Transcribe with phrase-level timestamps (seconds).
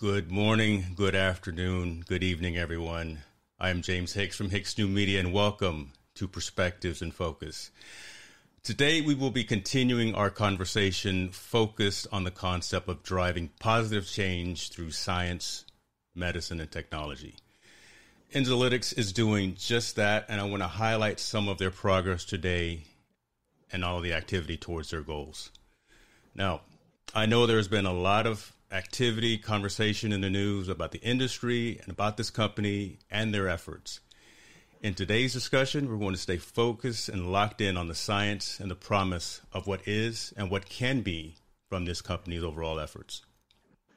[0.00, 3.18] Good morning, good afternoon, good evening, everyone.
[3.58, 7.72] I'm James Hicks from Hicks New Media, and welcome to Perspectives in Focus.
[8.62, 14.70] Today, we will be continuing our conversation focused on the concept of driving positive change
[14.70, 15.64] through science,
[16.14, 17.34] medicine, and technology.
[18.32, 22.84] Enzolytics is doing just that, and I want to highlight some of their progress today
[23.72, 25.50] and all the activity towards their goals.
[26.36, 26.60] Now,
[27.12, 31.78] I know there's been a lot of activity, conversation in the news about the industry
[31.82, 34.00] and about this company and their efforts.
[34.80, 38.70] In today's discussion, we're going to stay focused and locked in on the science and
[38.70, 41.34] the promise of what is and what can be
[41.68, 43.22] from this company's overall efforts.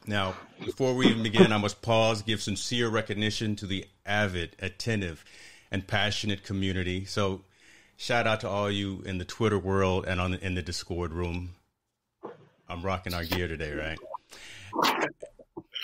[0.07, 0.33] Now,
[0.65, 5.23] before we even begin, I must pause, give sincere recognition to the avid, attentive,
[5.69, 7.05] and passionate community.
[7.05, 7.43] So,
[7.97, 11.51] shout out to all you in the Twitter world and on in the Discord room.
[12.67, 13.99] I'm rocking our gear today, right?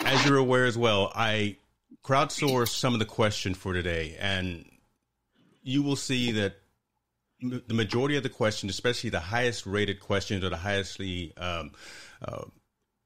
[0.06, 1.58] As you're aware as well, I
[2.04, 4.66] crowdsourced some of the questions for today, and
[5.64, 6.56] you will see that
[7.42, 11.72] the majority of the questions, especially the highest rated questions or the highestly um,
[12.26, 12.46] uh,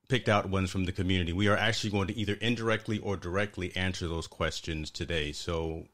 [0.08, 3.76] picked out ones from the community, we are actually going to either indirectly or directly
[3.76, 5.32] answer those questions today.
[5.32, 5.88] So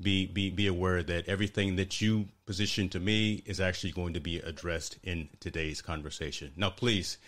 [0.00, 4.20] be be be aware that everything that you position to me is actually going to
[4.20, 6.52] be addressed in today's conversation.
[6.56, 7.18] Now, please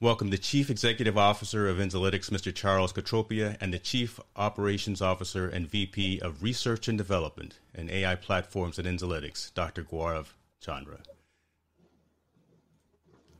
[0.00, 2.54] welcome the Chief Executive Officer of Enzolytics, Mr.
[2.54, 8.14] Charles Cotropia, and the Chief Operations Officer and VP of Research and Development and AI
[8.14, 9.82] Platforms at Enzolytics, Dr.
[9.82, 10.26] Gaurav
[10.60, 10.98] Chandra.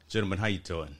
[0.08, 0.96] Gentlemen, how you doing?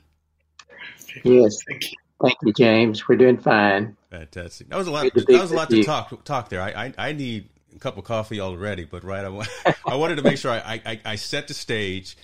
[1.25, 1.97] Yes, thank you.
[2.23, 3.07] Thank you, James.
[3.09, 3.97] We're doing fine.
[4.11, 4.69] Fantastic.
[4.71, 5.13] That was a lot.
[5.15, 6.63] That was a lot to talk talk there.
[6.63, 10.23] I, I, I need a cup of coffee already, but right, I, I wanted to
[10.23, 12.17] make sure I, I, I set the stage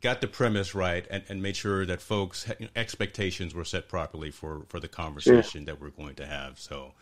[0.00, 3.88] got the premise right and, and made sure that folks you know, expectations were set
[3.88, 6.58] properly for, for the conversation that we're going to have.
[6.58, 6.92] So,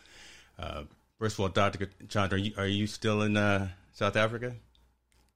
[0.59, 0.83] uh,
[1.19, 1.89] first of all, Dr.
[2.09, 4.55] Chandra, are you, are you still in uh, South Africa?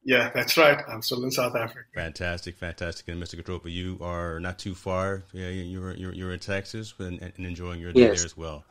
[0.03, 0.79] Yeah, that's right.
[0.87, 1.87] I'm still in South Africa.
[1.93, 3.07] Fantastic, fantastic.
[3.07, 3.41] And Mr.
[3.41, 5.23] Cotropia, you are not too far.
[5.31, 8.19] Yeah, you're you're, you're in Texas and, and enjoying your day yes.
[8.19, 8.65] there as well.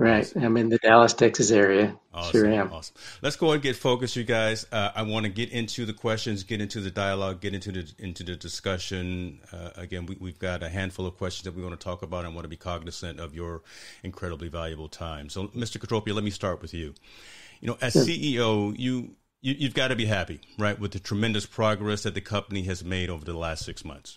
[0.00, 0.34] Right.
[0.34, 1.94] I'm in the Dallas, Texas area.
[2.14, 2.32] Awesome.
[2.32, 2.72] Sure am.
[2.72, 2.96] Awesome.
[3.20, 4.64] Let's go and get focused, you guys.
[4.72, 7.92] Uh, I want to get into the questions, get into the dialogue, get into the
[7.98, 9.40] into the discussion.
[9.52, 12.24] Uh, again, we, have got a handful of questions that we want to talk about.
[12.24, 13.60] I want to be cognizant of your
[14.02, 15.28] incredibly valuable time.
[15.28, 15.76] So, Mr.
[15.76, 16.94] Cotropia, let me start with you.
[17.60, 21.44] You know, as CEO, you, you you've got to be happy, right, with the tremendous
[21.44, 24.16] progress that the company has made over the last six months.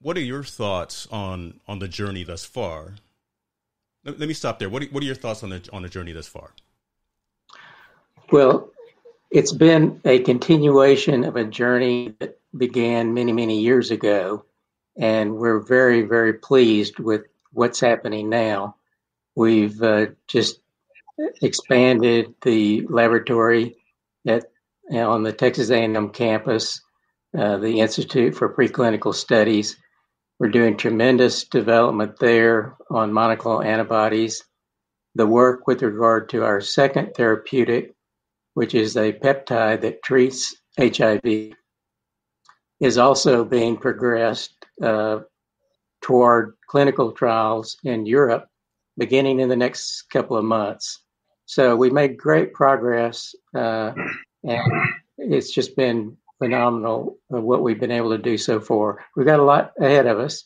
[0.00, 2.94] What are your thoughts on on the journey thus far?
[4.16, 4.68] Let, me stop there.
[4.70, 6.50] What are, what are your thoughts on the on the journey thus far?
[8.32, 8.70] Well,
[9.30, 14.44] it's been a continuation of a journey that began many many years ago,
[14.96, 17.22] and we're very very pleased with
[17.52, 18.76] what's happening now.
[19.34, 20.60] We've uh, just
[21.42, 23.76] expanded the laboratory
[24.26, 24.46] at
[24.90, 26.80] on the Texas A&M campus,
[27.36, 29.76] uh, the Institute for Preclinical Studies
[30.38, 34.44] we're doing tremendous development there on monoclonal antibodies.
[35.14, 37.94] The work with regard to our second therapeutic,
[38.54, 41.54] which is a peptide that treats HIV,
[42.80, 45.20] is also being progressed uh,
[46.00, 48.48] toward clinical trials in Europe
[48.98, 51.00] beginning in the next couple of months.
[51.46, 53.92] So we made great progress, uh,
[54.42, 54.72] and
[55.16, 59.04] it's just been phenomenal of what we've been able to do so far.
[59.16, 60.44] We've got a lot ahead of us.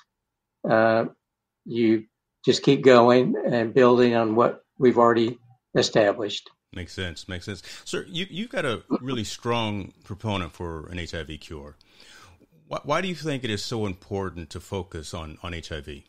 [0.68, 1.06] Uh,
[1.64, 2.04] you
[2.44, 5.38] just keep going and building on what we've already
[5.74, 6.50] established.
[6.72, 7.28] Makes sense.
[7.28, 7.62] Makes sense.
[7.84, 11.76] Sir, you, you've got a really strong proponent for an HIV cure.
[12.66, 16.02] Why, why do you think it is so important to focus on, on HIV?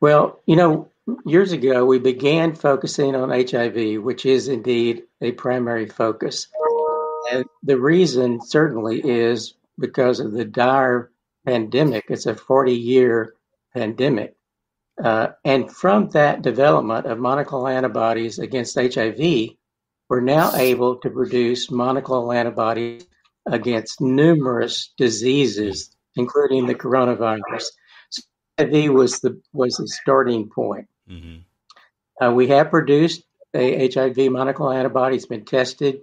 [0.00, 0.90] Well, you know,
[1.24, 6.48] years ago we began focusing on HIV, which is indeed a primary focus.
[7.32, 11.10] And the reason certainly is because of the dire
[11.46, 12.04] pandemic.
[12.08, 13.34] It's a 40 year
[13.74, 14.34] pandemic.
[15.02, 19.50] Uh, and from that development of monoclonal antibodies against HIV,
[20.08, 23.06] we're now able to produce monoclonal antibodies
[23.46, 27.64] against numerous diseases, including the coronavirus.
[28.10, 28.22] So
[28.58, 30.86] HIV was the was the starting point.
[31.10, 32.24] Mm-hmm.
[32.24, 33.24] Uh, we have produced
[33.54, 35.16] a HIV monoclonal antibody.
[35.16, 36.00] It's been tested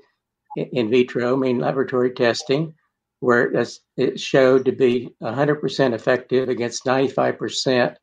[0.56, 2.74] in vitro, I mean laboratory testing,
[3.20, 3.54] where
[3.98, 7.96] it showed to be 100% effective against 95%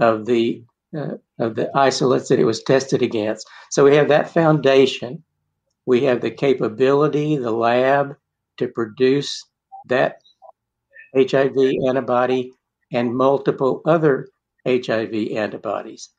[0.00, 0.62] of the
[0.96, 3.48] uh, of the isolates that it was tested against.
[3.70, 5.22] So we have that foundation.
[5.86, 8.16] We have the capability, the lab,
[8.58, 9.46] to produce
[9.86, 10.16] that
[11.16, 12.52] HIV antibody
[12.92, 14.28] and multiple other
[14.66, 16.10] HIV antibodies.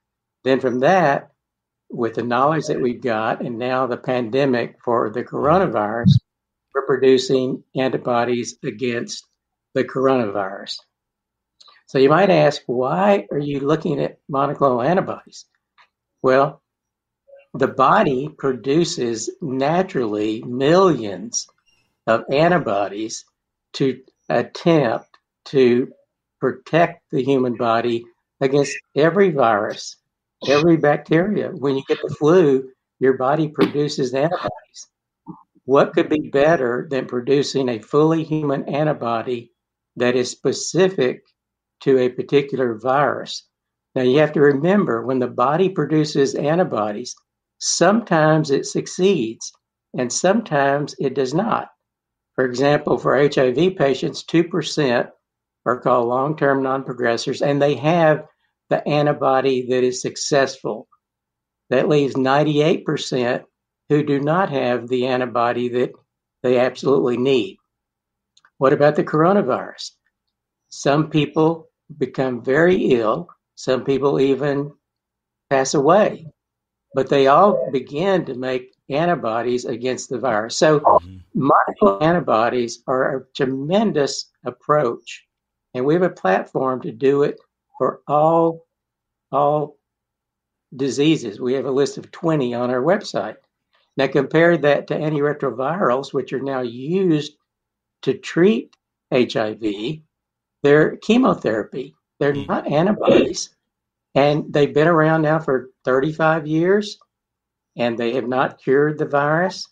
[0.44, 1.31] Then from that,
[1.92, 6.12] with the knowledge that we've got and now the pandemic for the coronavirus,
[6.74, 9.28] we're producing antibodies against
[9.74, 10.78] the coronavirus.
[11.88, 15.46] So you might ask, why are you looking at monoclonal antibodies?
[16.22, 16.62] Well,
[17.54, 21.48] the body produces naturally millions
[22.08, 23.26] of antibodies
[23.74, 25.08] to attempt
[25.46, 25.92] to
[26.40, 28.06] protect the human body
[28.40, 29.98] against every virus
[30.48, 31.50] every bacteria.
[31.50, 34.88] When you get the flu, your body produces antibodies.
[35.66, 39.52] What could be better than producing a fully human antibody
[39.96, 41.24] that is specific
[41.82, 43.48] to a particular virus?
[43.96, 47.16] Now, you have to remember when the body produces antibodies,
[47.60, 49.52] sometimes it succeeds
[49.98, 51.70] and sometimes it does not.
[52.36, 55.10] For example, for HIV patients, 2%
[55.66, 58.26] are called long term non progressors, and they have
[58.72, 60.88] the antibody that is successful.
[61.70, 63.44] That leaves 98%
[63.90, 65.92] who do not have the antibody that
[66.42, 67.58] they absolutely need.
[68.58, 69.92] What about the coronavirus?
[70.70, 74.72] Some people become very ill, some people even
[75.50, 76.26] pass away,
[76.96, 80.58] but they all begin to make antibodies against the virus.
[80.58, 81.50] So, mm-hmm.
[81.50, 85.26] monoclonal antibodies are a tremendous approach,
[85.74, 87.38] and we have a platform to do it
[87.82, 88.68] for all
[89.32, 89.80] all
[90.78, 91.42] diseases.
[91.42, 93.38] We have a list of 20 on our website.
[93.98, 97.38] Now compare that to antiretrovirals, which are now used
[98.04, 98.76] to treat
[99.12, 99.64] HIV.
[100.62, 101.96] They're chemotherapy.
[102.20, 102.48] They're mm.
[102.48, 103.50] not antibodies.
[104.14, 107.00] And they've been around now for 35 years
[107.78, 109.68] and they have not cured the virus.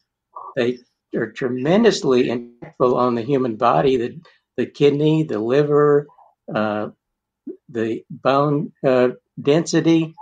[0.55, 0.79] They
[1.15, 4.19] are tremendously impactful on the human body, the,
[4.57, 6.07] the kidney, the liver,
[6.55, 6.89] uh,
[7.69, 9.09] the bone uh,
[9.41, 10.13] density,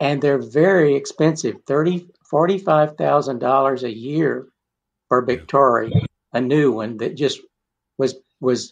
[0.00, 4.48] and they're very expensive thirty forty five thousand dollars a year
[5.08, 7.40] for Biktarvy, a new one that just
[7.98, 8.70] was was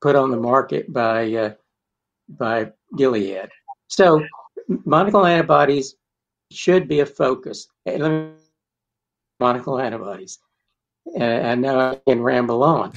[0.00, 1.52] put on the market by uh,
[2.28, 3.48] by Gilead.
[3.88, 4.24] So
[4.70, 5.96] monoclonal antibodies
[6.50, 7.68] should be a focus.
[7.86, 10.38] Monoclonal antibodies.
[11.18, 12.92] Uh, I know I can ramble on.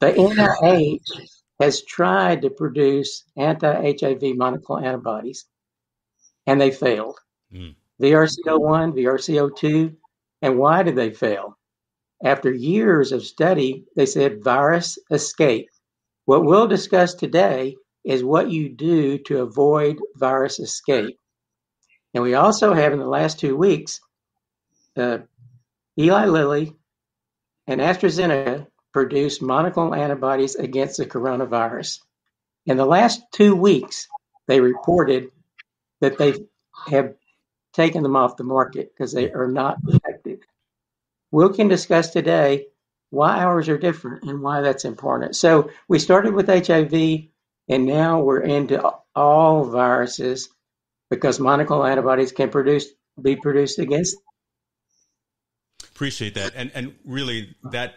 [0.00, 5.46] The NIH has tried to produce anti-HIV monoclonal antibodies,
[6.46, 7.18] and they failed.
[7.52, 7.74] Mm.
[8.00, 9.96] VRC01, VRC02,
[10.42, 11.58] and why did they fail?
[12.24, 15.68] After years of study, they said virus escape.
[16.24, 21.18] What we'll discuss today is what you do to avoid virus escape.
[22.14, 24.00] And we also have in the last two weeks,
[24.96, 25.18] uh,
[25.98, 26.72] Eli Lilly
[27.66, 28.66] and AstraZeneca
[28.98, 32.00] produced monoclonal antibodies against the coronavirus.
[32.66, 34.08] In the last two weeks,
[34.48, 35.30] they reported
[36.00, 36.34] that they
[36.88, 37.14] have
[37.72, 40.40] taken them off the market because they are not effective.
[41.30, 42.66] We can discuss today
[43.10, 45.36] why ours are different and why that's important.
[45.36, 46.92] So we started with HIV
[47.68, 48.82] and now we're into
[49.14, 50.48] all viruses
[51.08, 52.88] because monoclonal antibodies can produce
[53.22, 54.16] be produced against.
[55.84, 57.94] Appreciate that, and and really that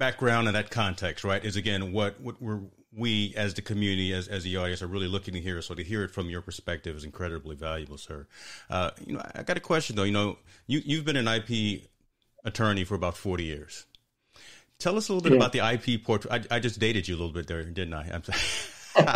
[0.00, 4.26] background and that context, right, is again what what we're we as the community, as,
[4.26, 5.62] as the audience, are really looking to hear.
[5.62, 8.26] So to hear it from your perspective is incredibly valuable, sir.
[8.68, 10.02] Uh, you know, I got a question though.
[10.02, 11.82] You know, you you've been an IP
[12.44, 13.86] attorney for about forty years.
[14.80, 15.38] Tell us a little bit yeah.
[15.38, 16.26] about the IP port.
[16.30, 18.08] I, I, just dated you a little bit there, didn't I?
[18.14, 18.38] I'm sorry.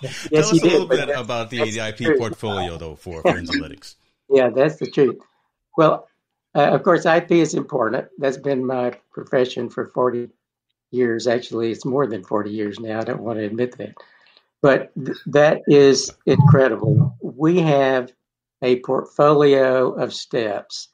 [0.00, 2.18] yes, Tell us a little did, bit about the, the IP true.
[2.18, 3.96] portfolio, though, for, for Enzolytics.
[4.30, 5.18] Yeah, that's the truth.
[5.76, 6.06] Well,
[6.54, 8.08] uh, of course, IP is important.
[8.18, 10.28] That's been my profession for 40
[10.90, 11.26] years.
[11.26, 13.00] Actually, it's more than 40 years now.
[13.00, 13.94] I don't want to admit that.
[14.62, 17.16] But th- that is incredible.
[17.22, 18.12] We have
[18.62, 20.88] a portfolio of steps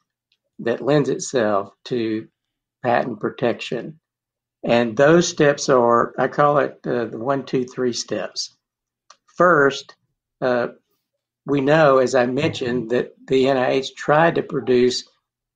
[0.59, 2.27] that lends itself to
[2.83, 3.99] patent protection.
[4.63, 8.55] And those steps are, I call it uh, the one, two, three steps.
[9.25, 9.95] First,
[10.41, 10.67] uh,
[11.45, 15.07] we know, as I mentioned, that the NIH tried to produce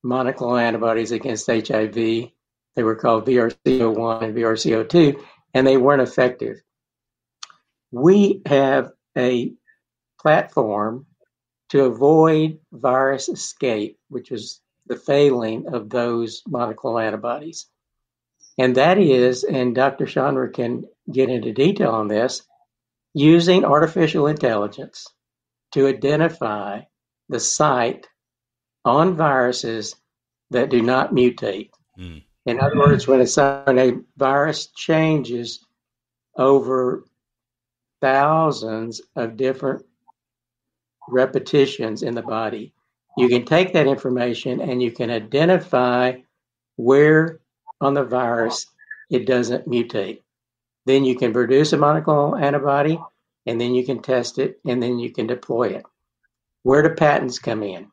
[0.06, 1.94] monoclonal antibodies against HIV.
[1.94, 5.22] They were called VRC01 and VRC02,
[5.54, 6.58] and they weren't effective.
[7.92, 9.54] We have a
[10.22, 11.06] platform
[11.70, 17.68] to avoid virus escape, which is the failing of those monoclonal antibodies.
[18.58, 20.06] And that is, and Dr.
[20.06, 22.42] Chandra can get into detail on this,
[23.14, 25.08] using artificial intelligence
[25.72, 26.82] to identify
[27.30, 28.08] the site
[28.90, 29.96] on viruses
[30.50, 31.70] that do not mutate.
[31.98, 32.24] Mm.
[32.48, 35.66] In other words, when a, when a virus changes
[36.36, 37.06] over
[38.02, 39.86] thousands of different
[41.08, 42.74] repetitions in the body,
[43.18, 46.14] you can take that information and you can identify
[46.78, 47.40] where
[47.82, 48.66] on the virus,
[49.10, 50.22] it doesn't mutate.
[50.86, 53.00] Then you can produce a monoclonal antibody,
[53.46, 55.86] and then you can test it, and then you can deploy it.
[56.64, 57.92] Where do patents come in?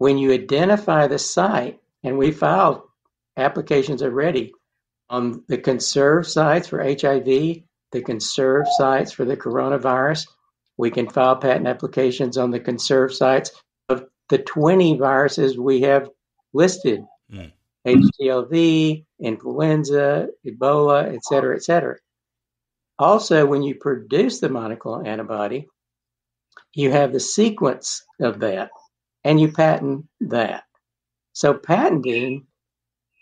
[0.00, 2.80] When you identify the site, and we filed
[3.36, 4.54] applications already
[5.10, 7.26] on the conserved sites for HIV,
[7.92, 10.26] the conserved sites for the coronavirus.
[10.78, 13.50] We can file patent applications on the conserved sites
[13.90, 16.08] of the 20 viruses we have
[16.54, 17.04] listed.
[17.30, 17.52] Mm.
[17.86, 21.96] HTLV, influenza, Ebola, et cetera, et cetera.
[22.98, 25.68] Also, when you produce the monoclonal antibody,
[26.72, 28.70] you have the sequence of that
[29.24, 30.64] and you patent that.
[31.32, 32.46] So, patenting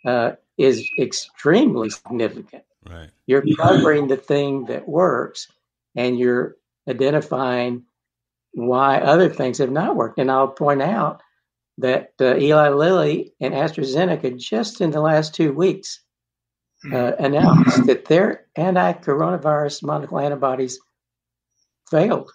[0.05, 2.64] uh, is extremely significant.
[2.88, 3.11] Right.
[3.26, 5.49] You're covering the thing that works
[5.95, 6.57] and you're
[6.88, 7.85] identifying
[8.52, 10.19] why other things have not worked.
[10.19, 11.23] And I'll point out
[11.78, 16.00] that uh, Eli Lilly and AstraZeneca just in the last two weeks
[16.83, 16.95] hmm.
[16.95, 20.81] uh, announced that their anti-coronavirus monoclonal antibodies
[21.90, 22.31] failed.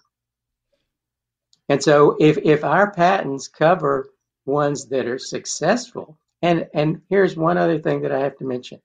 [1.70, 4.10] And so, if if our patents cover
[4.46, 8.82] ones that are successful, and and here's one other thing that I have to mention: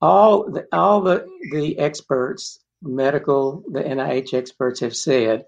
[0.00, 5.44] all the all the the experts, medical, the NIH experts have said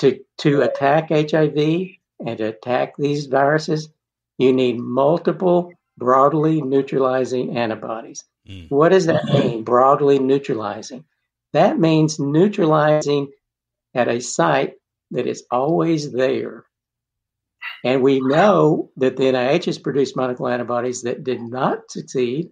[0.00, 1.56] to to attack HIV
[2.24, 3.88] and to attack these viruses,
[4.38, 8.24] you need multiple broadly neutralizing antibodies.
[8.48, 8.70] Mm.
[8.70, 11.04] What does that mean, broadly neutralizing?
[11.52, 13.30] That means neutralizing
[13.94, 14.74] at a site
[15.14, 16.64] that is always there.
[17.82, 22.50] And we know that the NIH has produced monoclonal antibodies that did not succeed.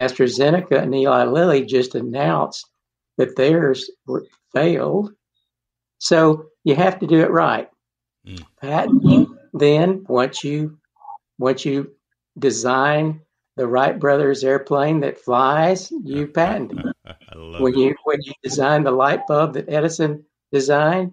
[0.00, 2.68] AstraZeneca and Eli Lilly just announced
[3.16, 5.12] that theirs were, failed.
[5.98, 7.68] So you have to do it right.
[8.26, 8.44] Mm.
[8.60, 10.78] Patenting, then once you
[11.38, 11.92] once you
[12.38, 13.20] design
[13.56, 17.16] the Wright brothers airplane that flies, you patent it.
[17.60, 21.12] when you when you design the light bulb that Edison designed,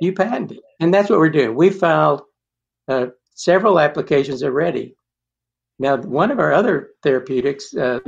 [0.00, 0.60] you patent it.
[0.80, 1.54] And that's what we're doing.
[1.54, 2.22] We filed
[2.88, 4.94] uh, several applications already.
[5.78, 8.00] Now, one of our other therapeutics, uh,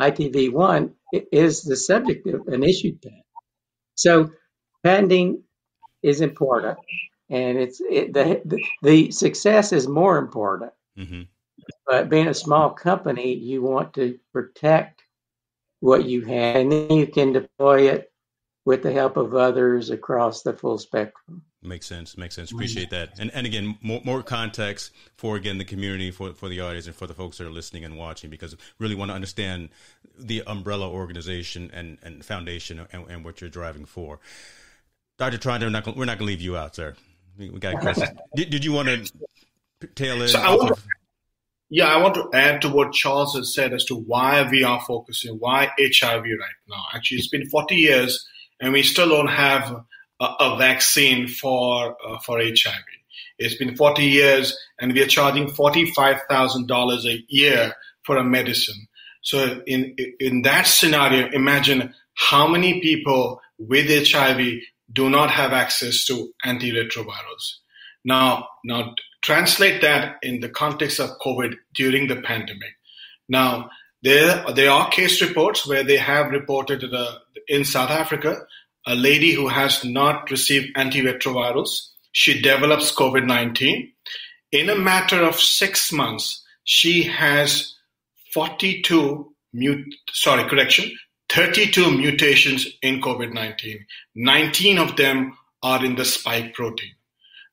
[0.00, 0.92] ITV1,
[1.30, 3.24] is the subject of an issued patent.
[3.96, 4.30] So
[4.82, 5.42] patenting
[6.02, 6.78] is important,
[7.28, 8.40] and it's it, the,
[8.82, 10.72] the, success is more important.
[10.98, 11.22] Mm-hmm.
[11.86, 15.02] But being a small company, you want to protect
[15.80, 18.09] what you have, and then you can deploy it
[18.70, 21.42] with the help of others across the full spectrum.
[21.60, 22.16] Makes sense.
[22.16, 22.50] Makes sense.
[22.50, 22.58] Mm-hmm.
[22.58, 23.18] Appreciate that.
[23.18, 26.94] And and again, more, more context for again the community, for for the audience, and
[26.94, 29.70] for the folks that are listening and watching, because really want to understand
[30.16, 34.20] the umbrella organization and and foundation and, and what you're driving for.
[35.18, 35.38] Dr.
[35.38, 36.94] Tron, we're not we're not going to leave you out, sir.
[37.36, 38.10] We, we got questions.
[38.36, 40.28] did, did you want to tail in?
[40.28, 40.82] So I want to,
[41.70, 44.80] yeah, I want to add to what Charles has said as to why we are
[44.80, 46.84] focusing, why HIV right now.
[46.94, 48.26] Actually, it's been 40 years,
[48.60, 49.84] and we still don't have
[50.20, 52.84] a, a vaccine for uh, for HIV.
[53.38, 58.86] It's been 40 years, and we are charging $45,000 a year for a medicine.
[59.22, 64.60] So in in that scenario, imagine how many people with HIV
[64.92, 67.58] do not have access to antiretrovirals.
[68.04, 72.74] Now, now translate that in the context of COVID during the pandemic.
[73.28, 73.70] Now,
[74.02, 78.42] there there are case reports where they have reported uh, in South Africa
[78.86, 81.88] a lady who has not received antiretrovirals.
[82.12, 83.92] She develops COVID 19.
[84.52, 87.74] In a matter of six months, she has
[88.32, 90.90] 42 mut- sorry, correction,
[91.28, 93.86] 32 mutations in COVID 19.
[94.16, 96.92] 19 of them are in the spike protein.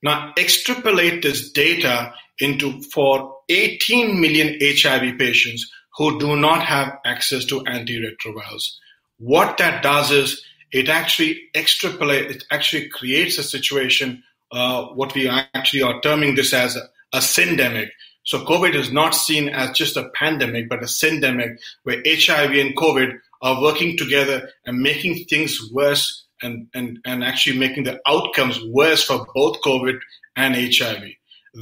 [0.02, 7.44] Now, extrapolate this data into for 18 million HIV patients who do not have access
[7.44, 8.76] to antiretrovirals.
[9.18, 15.28] What that does is it actually extrapolate, it actually creates a situation, uh, what we
[15.28, 17.88] actually are terming this as a, a syndemic.
[18.22, 22.76] So COVID is not seen as just a pandemic, but a syndemic where HIV and
[22.76, 28.60] COVID are working together and making things worse and, and, and actually making the outcomes
[28.66, 29.98] worse for both COVID
[30.36, 31.02] and HIV.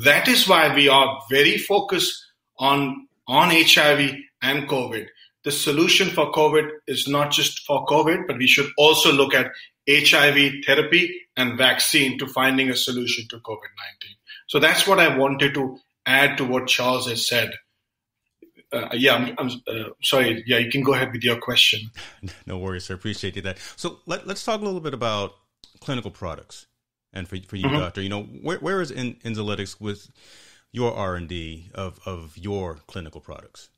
[0.05, 2.23] That is why we are very focused
[2.59, 5.07] on, on HIV and COVID
[5.47, 9.53] the solution for COVID is not just for COVID, but we should also look at
[9.89, 13.71] HIV therapy and vaccine to finding a solution to COVID
[14.03, 14.17] 19.
[14.49, 17.53] So that's what I wanted to add to what Charles has said.
[18.73, 20.43] Uh, yeah, I'm, I'm uh, sorry.
[20.49, 21.93] Yeah, you can go ahead with your question.
[22.47, 22.95] No worries, sir.
[22.95, 23.59] Appreciate that.
[23.77, 25.35] So let, us talk a little bit about
[25.81, 26.67] clinical products,
[27.13, 27.79] and for for you, mm-hmm.
[27.79, 28.03] doctor.
[28.03, 29.17] You know, where where is in,
[29.79, 30.11] with
[30.73, 33.69] your R and D of of your clinical products?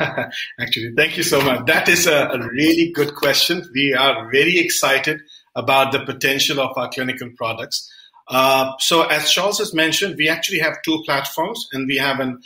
[0.60, 1.66] Actually, thank you so much.
[1.66, 3.62] That is a, a, really good question.
[3.74, 5.20] We are very excited
[5.54, 7.90] about the potential of our clinical products.
[8.28, 12.40] Uh, so, as Charles has mentioned, we actually have two platforms, and we have an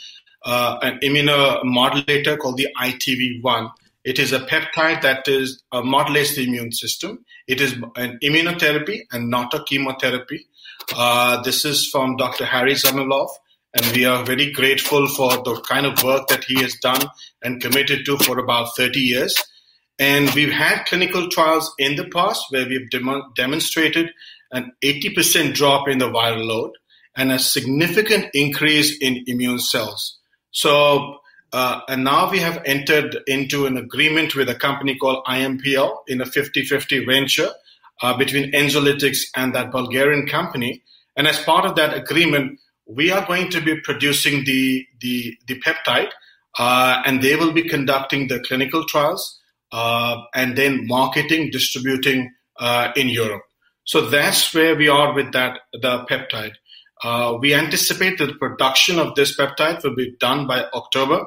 [0.45, 3.71] uh, an immunomodulator called the ITV1.
[4.03, 7.25] It is a peptide that is uh, modulates the immune system.
[7.47, 10.47] It is an immunotherapy and not a chemotherapy.
[10.95, 12.45] Uh, this is from Dr.
[12.45, 13.29] Harry Zhabilov
[13.77, 17.01] and we are very grateful for the kind of work that he has done
[17.43, 19.35] and committed to for about 30 years.
[19.99, 24.09] And we've had clinical trials in the past where we've dem- demonstrated
[24.51, 26.71] an 80% drop in the viral load
[27.15, 30.17] and a significant increase in immune cells.
[30.51, 31.19] So,
[31.53, 36.21] uh, and now we have entered into an agreement with a company called IMPL in
[36.21, 37.49] a 50-50 venture
[38.01, 40.83] uh, between Enzolytics and that Bulgarian company.
[41.15, 45.59] And as part of that agreement, we are going to be producing the the, the
[45.59, 46.09] peptide,
[46.57, 49.39] uh, and they will be conducting the clinical trials
[49.71, 53.43] uh, and then marketing, distributing uh, in Europe.
[53.83, 56.53] So that's where we are with that the peptide.
[57.03, 61.25] Uh, we anticipate that the production of this peptide will be done by October,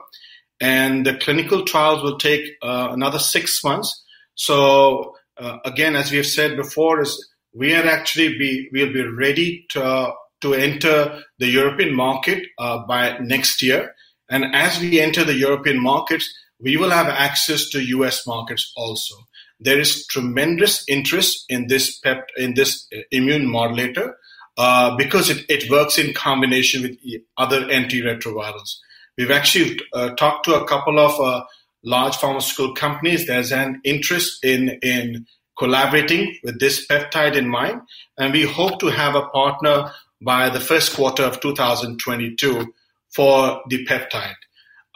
[0.61, 4.05] and the clinical trials will take uh, another six months.
[4.35, 9.05] So uh, again, as we have said before, is we are actually be we'll be
[9.05, 13.94] ready to to enter the European market uh, by next year.
[14.29, 19.14] And as we enter the European markets, we will have access to US markets also.
[19.59, 24.16] There is tremendous interest in this pep, in this immune modulator
[24.57, 26.96] uh, because it, it works in combination with
[27.37, 28.76] other antiretrovirals.
[29.16, 31.44] We've actually uh, talked to a couple of uh,
[31.85, 33.26] large pharmaceutical companies.
[33.26, 35.26] There's an interest in in
[35.59, 37.83] collaborating with this peptide in mind,
[38.18, 42.72] and we hope to have a partner by the first quarter of 2022
[43.14, 44.35] for the peptide.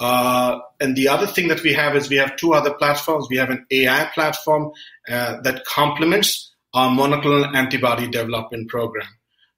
[0.00, 3.28] Uh, and the other thing that we have is we have two other platforms.
[3.30, 4.72] We have an AI platform
[5.08, 9.06] uh, that complements our monoclonal antibody development program.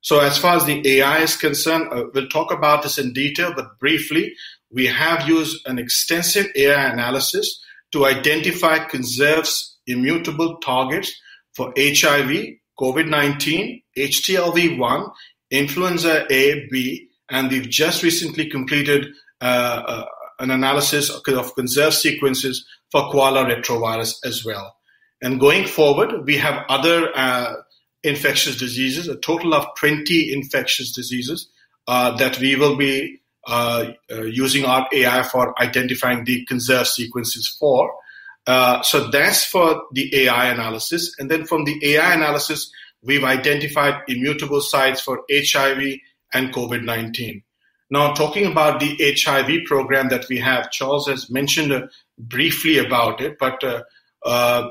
[0.03, 3.53] So as far as the AI is concerned, uh, we'll talk about this in detail,
[3.57, 4.35] but briefly,
[4.71, 11.13] we have used an extensive AI analysis to identify conserves immutable targets
[11.55, 15.11] for HIV, COVID-19, HTLV1,
[15.51, 19.07] influenza A, B, and we've just recently completed
[19.41, 20.05] uh, uh,
[20.39, 24.77] an analysis of conserved sequences for koala retrovirus as well.
[25.23, 27.55] And going forward, we have other uh,
[28.03, 31.49] infectious diseases, a total of 20 infectious diseases
[31.89, 37.49] uh, that we will be uh, uh, using our AI for identifying the conserved sequences
[37.59, 37.93] for.
[38.47, 41.15] Uh, so that's for the AI analysis.
[41.19, 42.71] And then from the AI analysis,
[43.03, 45.99] we've identified immutable sites for HIV
[46.33, 47.43] and COVID-19.
[47.89, 51.87] Now, talking about the HIV program that we have, Charles has mentioned uh,
[52.19, 53.83] briefly about it, but uh,
[54.25, 54.71] uh,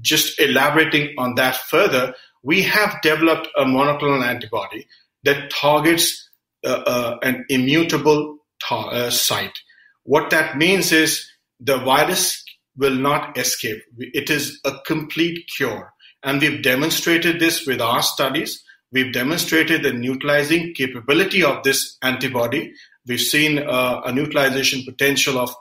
[0.00, 4.86] just elaborating on that further, we have developed a monoclonal antibody
[5.24, 6.30] that targets
[6.64, 9.58] uh, uh, an immutable tar- uh, site.
[10.04, 11.28] What that means is
[11.60, 12.44] the virus
[12.76, 13.82] will not escape.
[13.98, 15.91] It is a complete cure.
[16.22, 18.62] And we've demonstrated this with our studies.
[18.92, 22.74] We've demonstrated the neutralizing capability of this antibody.
[23.06, 25.54] We've seen uh, a neutralization potential of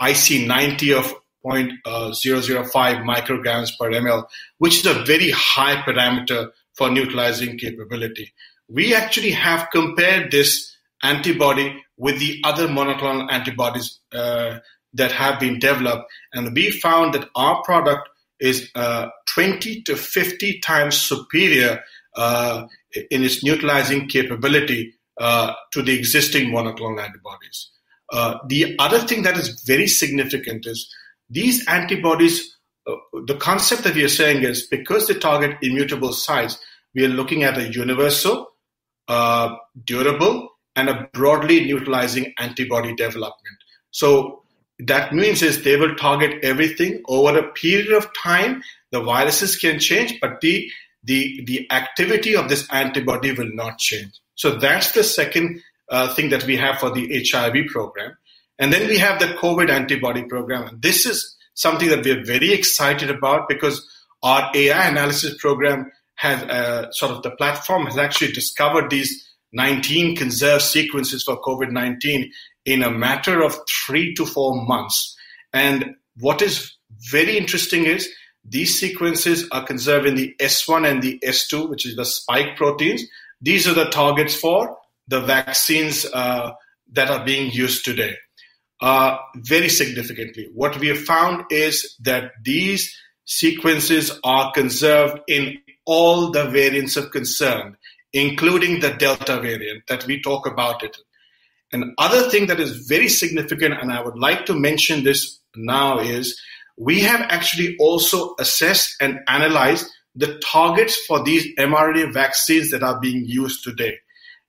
[0.00, 2.72] IC90 of 0.005
[3.04, 4.24] micrograms per ml,
[4.58, 8.32] which is a very high parameter for neutralizing capability.
[8.68, 14.58] We actually have compared this antibody with the other monoclonal antibodies uh,
[14.94, 18.08] that have been developed, and we found that our product
[18.40, 21.82] is uh, 20 to 50 times superior
[22.16, 22.66] uh,
[23.10, 27.70] in its neutralizing capability uh, to the existing monoclonal antibodies.
[28.48, 30.92] The other thing that is very significant is
[31.28, 36.58] these antibodies, the concept that we are saying is because they target immutable sites,
[36.94, 38.48] we are looking at a universal,
[39.08, 43.58] uh, durable, and a broadly neutralizing antibody development.
[43.90, 44.42] So
[44.80, 48.62] that means is they will target everything over a period of time.
[48.92, 50.70] The viruses can change, but the
[51.04, 54.20] the the activity of this antibody will not change.
[54.34, 55.60] So that's the second
[55.90, 58.16] uh, thing that we have for the HIV program.
[58.58, 60.68] And then we have the COVID antibody program.
[60.68, 63.86] And this is something that we're very excited about because
[64.22, 70.16] our AI analysis program has uh, sort of the platform has actually discovered these 19
[70.16, 72.30] conserved sequences for COVID 19
[72.68, 75.16] in a matter of three to four months.
[75.52, 76.76] And what is
[77.10, 78.08] very interesting is
[78.44, 83.02] these sequences are conserved in the S1 and the S2, which is the spike proteins.
[83.40, 84.76] These are the targets for
[85.06, 86.52] the vaccines uh,
[86.92, 88.16] that are being used today
[88.80, 90.50] uh, very significantly.
[90.54, 97.10] What we have found is that these sequences are conserved in all the variants of
[97.10, 97.76] concern,
[98.12, 100.96] including the Delta variant that we talk about it.
[101.72, 106.40] Another thing that is very significant, and I would like to mention this now, is
[106.76, 112.98] we have actually also assessed and analyzed the targets for these mRNA vaccines that are
[113.00, 113.98] being used today.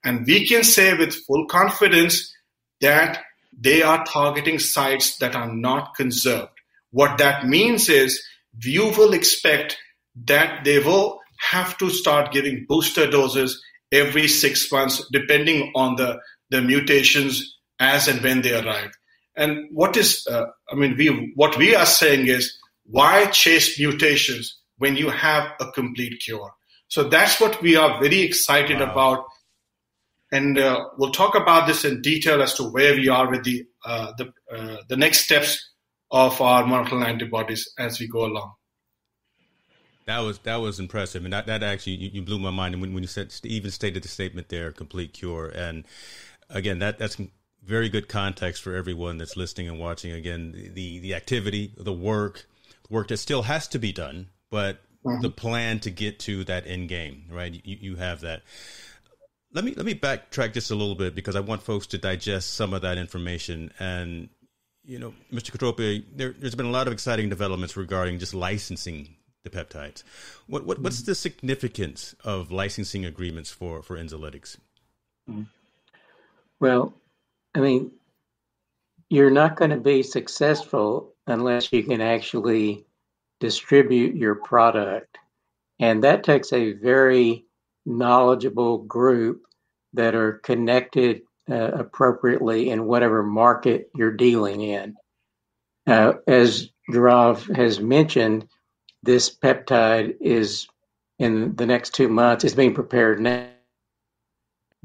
[0.03, 2.33] And we can say with full confidence
[2.81, 3.21] that
[3.59, 6.51] they are targeting sites that are not conserved.
[6.91, 8.23] What that means is
[8.63, 9.77] you will expect
[10.25, 11.19] that they will
[11.51, 16.19] have to start giving booster doses every six months, depending on the,
[16.49, 18.91] the mutations as and when they arrive.
[19.35, 24.57] And what is, uh, I mean, we, what we are saying is why chase mutations
[24.77, 26.51] when you have a complete cure?
[26.87, 28.91] So that's what we are very excited wow.
[28.91, 29.25] about
[30.31, 33.65] and uh, we'll talk about this in detail as to where we are with the
[33.85, 35.71] uh, the, uh, the next steps
[36.11, 38.53] of our monoclonal antibodies as we go along.
[40.05, 42.73] That was that was impressive, and that, that actually you, you blew my mind.
[42.73, 45.85] And when, when you said even stated the statement there, complete cure, and
[46.49, 47.17] again that that's
[47.63, 50.11] very good context for everyone that's listening and watching.
[50.11, 52.47] Again, the the activity, the work,
[52.89, 55.21] work that still has to be done, but mm-hmm.
[55.21, 57.53] the plan to get to that end game, right?
[57.63, 58.43] You, you have that
[59.53, 62.53] let me let me backtrack just a little bit because I want folks to digest
[62.53, 63.71] some of that information.
[63.79, 64.29] And
[64.83, 65.51] you know, Mr.
[65.51, 70.03] Cotropia, there, has been a lot of exciting developments regarding just licensing the peptides.
[70.47, 74.57] What, what what's the significance of licensing agreements for for Enzolytics?
[76.59, 76.93] Well,
[77.55, 77.91] I mean,
[79.09, 82.85] you're not going to be successful unless you can actually
[83.39, 85.17] distribute your product,
[85.79, 87.45] and that takes a very
[87.85, 89.43] knowledgeable group
[89.93, 94.95] that are connected uh, appropriately in whatever market you're dealing in.
[95.87, 98.47] Uh, as Dhruv has mentioned,
[99.01, 100.67] this peptide is
[101.17, 102.43] in the next two months.
[102.43, 103.47] It's being prepared now.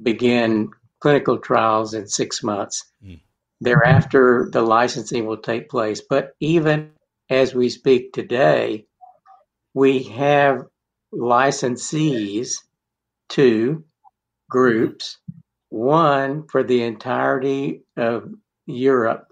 [0.03, 0.71] Begin
[1.05, 2.83] clinical trials in six months.
[3.05, 3.21] Mm.
[3.61, 6.01] Thereafter, the licensing will take place.
[6.01, 6.93] But even
[7.29, 8.87] as we speak today,
[9.75, 10.65] we have
[11.13, 12.57] licensees,
[13.29, 13.85] to
[14.49, 15.19] groups,
[15.69, 18.33] one for the entirety of
[18.65, 19.29] Europe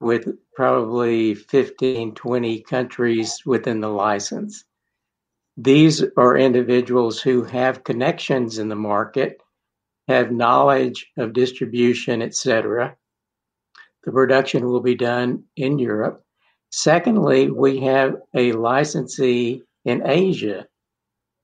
[0.00, 4.64] with probably 15, 20 countries within the license.
[5.56, 9.40] These are individuals who have connections in the market,
[10.08, 12.96] have knowledge of distribution, etc.
[14.04, 16.24] The production will be done in Europe.
[16.70, 20.66] Secondly, we have a licensee in Asia,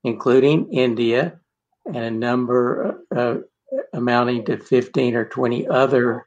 [0.04, 1.38] including India
[1.86, 3.36] and a number uh,
[3.92, 6.26] amounting to 15 or 20 other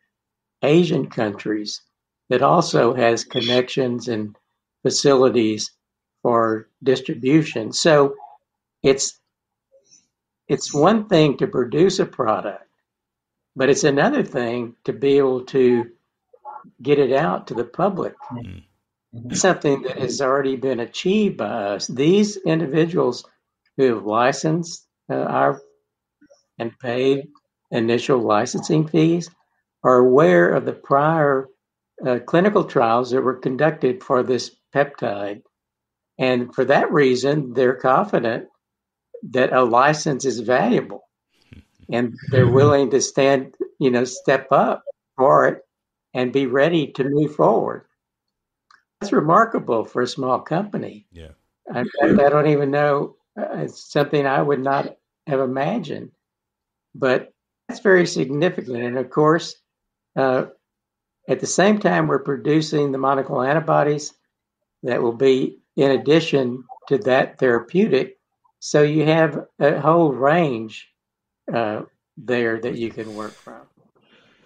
[0.64, 1.82] Asian countries
[2.30, 4.36] that also has connections and
[4.84, 5.72] facilities
[6.22, 7.74] for distribution.
[7.74, 8.16] So
[8.84, 9.20] it's
[10.52, 12.68] it's one thing to produce a product,
[13.56, 15.92] but it's another thing to be able to
[16.82, 18.16] get it out to the public.
[18.34, 19.34] Mm-hmm.
[19.34, 21.88] Something that has already been achieved by us.
[21.88, 23.24] These individuals
[23.78, 25.62] who have licensed uh, our
[26.60, 27.30] and paid
[27.72, 29.30] initial licensing fees
[29.86, 31.48] are aware of the prior
[32.06, 35.44] uh, clinical trials that were conducted for this peptide.
[36.20, 38.50] And for that reason, they're confident
[39.30, 41.08] that a license is valuable
[41.92, 44.84] and they're willing to stand, you know, step up
[45.18, 45.66] for it
[46.14, 47.86] and be ready to move forward.
[49.00, 51.06] That's remarkable for a small company.
[51.12, 51.32] Yeah.
[51.74, 53.16] I, I don't even know.
[53.38, 56.12] Uh, it's something I would not have imagined.
[56.94, 57.34] But
[57.68, 58.78] that's very significant.
[58.78, 59.56] And of course,
[60.16, 60.46] uh,
[61.28, 64.14] at the same time, we're producing the monoclonal antibodies
[64.84, 68.18] that will be in addition to that therapeutic.
[68.64, 70.88] So you have a whole range
[71.52, 71.82] uh,
[72.16, 73.62] there that you can work from.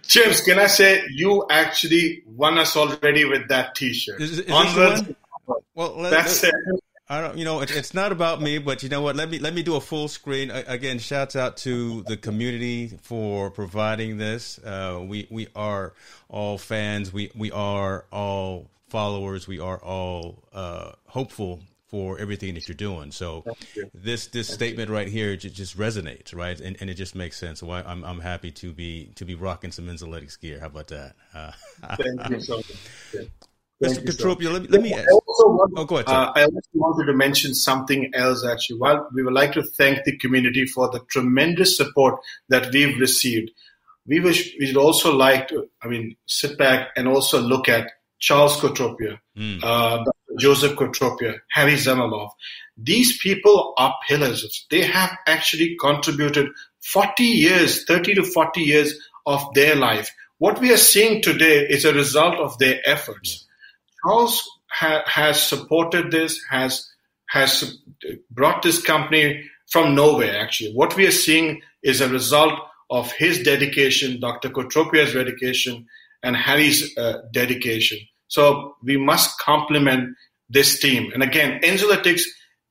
[0.07, 4.21] James, can I say you actually won us already with that T-shirt?
[4.21, 6.79] Is, is well, let, that's let, it.
[7.09, 9.17] I don't, you know, it, it's not about me, but you know what?
[9.17, 10.97] Let me let me do a full screen again.
[10.97, 14.59] Shouts out to the community for providing this.
[14.59, 15.93] Uh, we we are
[16.29, 17.11] all fans.
[17.11, 19.45] We we are all followers.
[19.45, 21.59] We are all uh, hopeful
[21.95, 23.09] for everything that you're doing.
[23.09, 23.45] So
[23.93, 26.59] this this statement right here just, just resonates, right?
[26.59, 27.61] And, and it just makes sense.
[27.61, 30.59] So I, am I'm, I'm happy to be to be rocking some Enzolytics gear.
[30.59, 31.15] How about that?
[31.33, 31.51] Uh,
[31.95, 32.65] Thank you so much.
[33.83, 34.05] Mr.
[34.05, 35.07] Cotropia, let me, let me ask.
[35.09, 36.09] Want, oh, go ahead.
[36.09, 38.79] Uh, I also wanted to mention something else, actually.
[38.79, 43.51] While we would like to thank the community for the tremendous support that we've received,
[44.07, 48.57] we wish, we'd also like to, I mean, sit back and also look at Charles
[48.57, 49.59] Cotropia, mm.
[49.61, 50.03] uh,
[50.39, 52.31] Joseph Cotropia, Harry Zemaroff.
[52.77, 54.65] These people are pillars.
[54.69, 56.49] They have actually contributed
[56.83, 60.09] 40 years, 30 to 40 years of their life.
[60.37, 63.47] What we are seeing today is a result of their efforts.
[64.03, 66.89] Charles ha- has supported this, has
[67.29, 67.79] has
[68.29, 70.37] brought this company from nowhere.
[70.39, 72.53] Actually, what we are seeing is a result
[72.89, 74.49] of his dedication, Dr.
[74.49, 75.87] Cotropia's dedication,
[76.21, 77.99] and Harry's uh, dedication.
[78.27, 80.15] So we must complement
[80.49, 81.11] this team.
[81.13, 82.23] And again, Enzolytics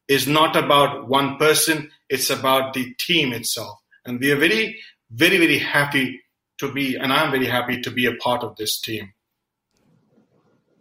[0.08, 3.78] is not about one person; it's about the team itself.
[4.04, 4.78] And we are very,
[5.10, 6.20] very, very happy
[6.58, 9.12] to be, and I'm very happy to be a part of this team.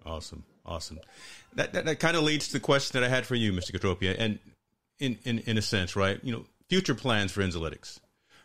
[0.05, 0.99] Awesome, awesome.
[1.55, 3.71] That that, that kind of leads to the question that I had for you, Mr.
[3.71, 4.39] Cotropia, and
[4.99, 6.19] in, in in a sense, right?
[6.23, 7.99] You know, future plans for Enzolytics,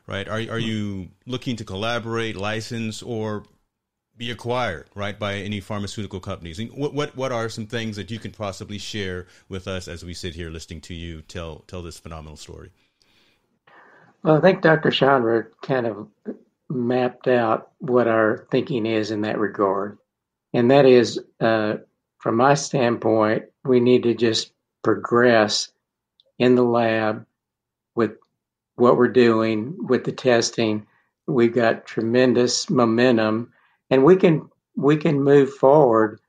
[0.06, 0.28] right?
[0.28, 3.44] Are are you looking to collaborate, license, or
[4.18, 6.58] be acquired, right, by any pharmaceutical companies?
[6.58, 10.04] And what what what are some things that you can possibly share with us as
[10.04, 12.70] we sit here listening to you tell tell this phenomenal story?
[14.22, 14.90] Well, I think Dr.
[14.90, 16.08] Chandra kind of
[16.68, 19.96] mapped out what our thinking is in that regard
[20.52, 21.76] and that is, uh,
[22.18, 24.52] from my standpoint, we need to just
[24.82, 25.68] progress
[26.38, 27.26] in the lab
[27.94, 28.12] with
[28.76, 30.86] what we're doing with the testing.
[31.26, 33.52] We've got tremendous momentum,
[33.90, 36.20] and we can we can move forward,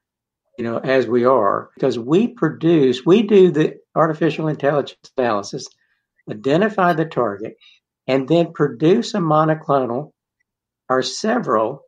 [0.57, 5.67] you know, as we are because we produce, we do the artificial intelligence analysis,
[6.29, 7.57] identify the target,
[8.07, 10.11] and then produce a monoclonal
[10.89, 11.83] or several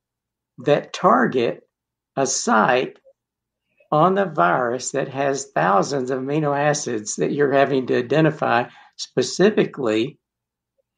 [0.60, 1.68] that target
[2.16, 3.00] a site
[3.92, 10.18] on the virus that has thousands of amino acids that you're having to identify specifically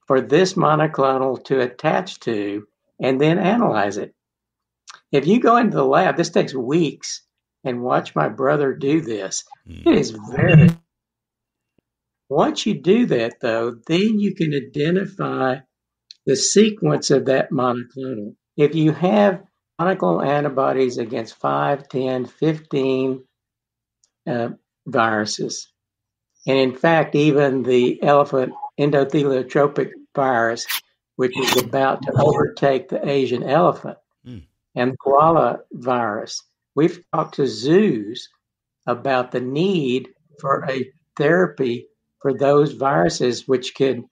[0.05, 2.67] for this monoclonal to attach to
[2.99, 4.13] and then analyze it.
[5.11, 7.21] If you go into the lab, this takes weeks
[7.63, 9.43] and watch my brother do this.
[9.67, 9.87] Mm.
[9.87, 10.69] It is very
[12.29, 15.57] Once you do that, though, then you can identify
[16.25, 18.35] the sequence of that monoclonal.
[18.57, 19.43] If you have
[19.79, 23.23] monoclonal antibodies against 5, 10, 15
[24.27, 24.49] uh,
[24.85, 25.67] viruses,
[26.45, 30.65] and in fact, even the elephant endotheliotropic virus,
[31.15, 33.97] which is about to overtake the Asian elephant.
[34.75, 36.41] And the koala virus,
[36.75, 38.29] we've talked to zoos
[38.87, 40.09] about the need
[40.39, 41.87] for a therapy
[42.21, 44.03] for those viruses which could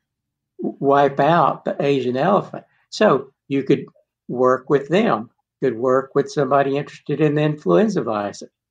[0.59, 2.63] wipe out the Asian elephant.
[2.89, 3.85] So you could
[4.27, 5.29] work with them,
[5.61, 8.03] could work with somebody interested in the influenza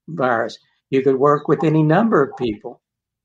[0.09, 0.59] virus.
[0.91, 2.81] You could work with any number of people.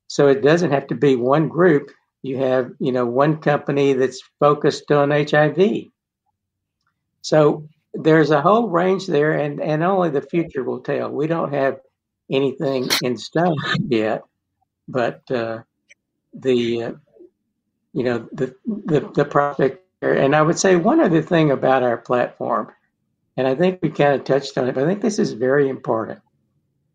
[0.07, 1.91] So it doesn't have to be one group.
[2.21, 5.85] You have, you know, one company that's focused on HIV.
[7.21, 11.09] So there's a whole range there, and, and only the future will tell.
[11.09, 11.79] We don't have
[12.31, 14.23] anything in stone yet,
[14.87, 15.59] but uh,
[16.33, 16.91] the uh,
[17.93, 21.97] you know the, the the prospect and I would say one other thing about our
[21.97, 22.71] platform,
[23.37, 25.69] and I think we kind of touched on it, but I think this is very
[25.69, 26.19] important,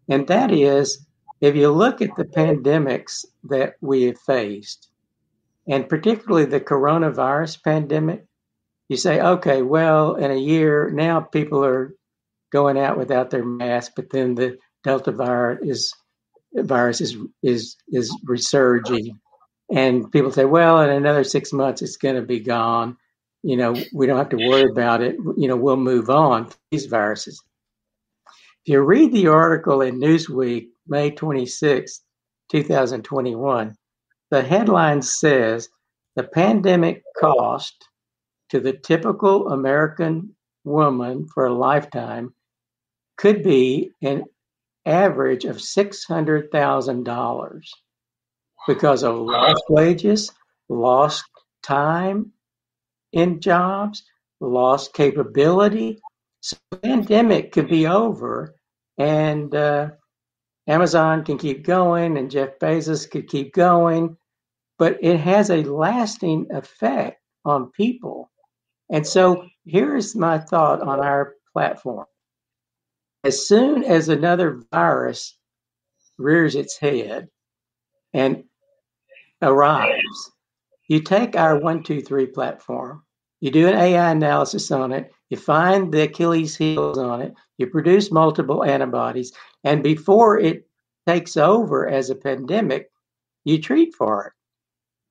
[0.08, 1.06] and that is
[1.40, 4.88] if you look at the pandemics that we have faced,
[5.66, 8.26] and particularly the coronavirus pandemic,
[8.90, 11.94] you say, okay, well, in a year now people are
[12.52, 15.94] going out without their mask, but then the Delta virus is
[16.54, 19.20] virus is is is resurging
[19.70, 22.96] and people say, well, in another six months, it's going to be gone.
[23.42, 25.14] You know, we don't have to worry about it.
[25.36, 27.40] You know, we'll move on these viruses.
[28.26, 32.02] If you read the article in Newsweek, May 26,
[32.50, 33.76] 2021,
[34.30, 35.68] the headline says
[36.16, 37.86] the pandemic cost
[38.50, 42.34] to the typical American woman for a lifetime
[43.16, 44.24] could be an
[44.86, 47.60] average of $600,000
[48.66, 50.32] because of lost wages,
[50.68, 51.24] lost
[51.62, 52.32] time
[53.12, 54.04] in jobs,
[54.40, 55.98] lost capability.
[56.40, 58.54] So the pandemic could be over
[58.98, 59.90] and uh,
[60.66, 64.16] Amazon can keep going and Jeff Bezos could keep going,
[64.78, 68.30] but it has a lasting effect on people.
[68.90, 72.06] And so here's my thought on our platform.
[73.24, 75.36] As soon as another virus
[76.18, 77.28] rears its head,
[78.12, 78.44] and
[79.42, 80.32] arrives,
[80.88, 83.04] you take our one, two, three platform,
[83.40, 87.66] you do an AI analysis on it, you find the Achilles heels on it, you
[87.66, 89.32] produce multiple antibodies,
[89.64, 90.66] and before it
[91.06, 92.90] takes over as a pandemic,
[93.44, 94.32] you treat for it.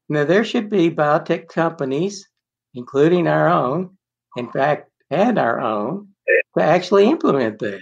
[0.09, 2.28] Now, there should be biotech companies,
[2.73, 3.97] including our own,
[4.37, 6.07] in fact, and our own,
[6.57, 7.81] to actually implement that.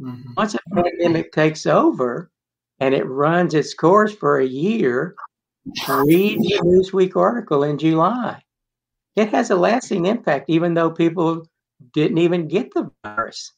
[0.00, 0.32] Mm-hmm.
[0.36, 2.30] Once a pandemic takes over
[2.80, 5.14] and it runs its course for a year,
[5.88, 8.42] Read the Newsweek article in July.
[9.14, 11.46] It has a lasting impact, even though people
[11.92, 13.52] didn't even get the virus,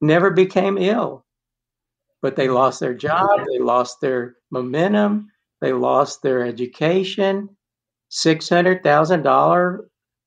[0.00, 1.24] never became ill,
[2.22, 5.30] but they lost their job, they lost their momentum,
[5.60, 7.54] they lost their education.
[8.10, 9.78] $600,000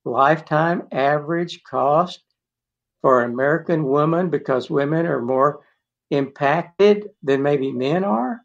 [0.06, 2.24] lifetime average cost
[3.02, 5.62] for an American woman because women are more
[6.10, 8.42] impacted than maybe men are.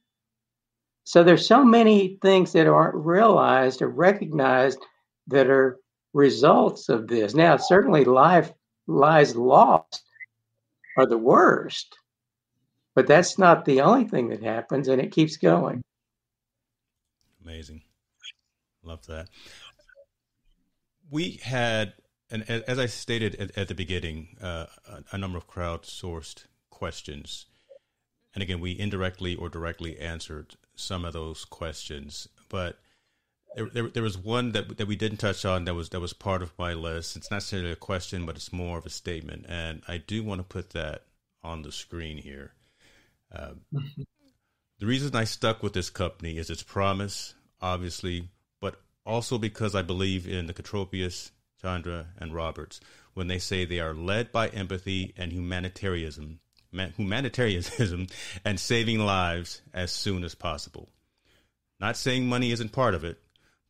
[1.04, 4.78] So there's so many things that aren't realized or recognized
[5.28, 5.78] that are
[6.12, 7.34] results of this.
[7.34, 8.52] Now, certainly life
[8.86, 10.02] lies lost
[10.96, 11.96] are the worst,
[12.94, 15.82] but that's not the only thing that happens, and it keeps going.
[17.44, 17.82] Amazing.
[18.88, 19.28] Love that.
[21.10, 21.92] We had,
[22.30, 27.46] and as I stated at, at the beginning, uh, a, a number of crowdsourced questions.
[28.34, 32.78] And again, we indirectly or directly answered some of those questions, but
[33.54, 36.12] there, there, there, was one that that we didn't touch on that was that was
[36.12, 37.16] part of my list.
[37.16, 40.40] It's not necessarily a question, but it's more of a statement, and I do want
[40.40, 41.02] to put that
[41.42, 42.52] on the screen here.
[43.34, 43.54] Uh,
[44.78, 48.28] the reason I stuck with this company is its promise, obviously,
[49.08, 51.30] also because I believe in the Cotropias,
[51.60, 52.78] Chandra, and Roberts
[53.14, 56.38] when they say they are led by empathy and humanitarianism
[56.70, 58.06] humanitarianism
[58.44, 60.90] and saving lives as soon as possible.
[61.80, 63.18] Not saying money isn't part of it,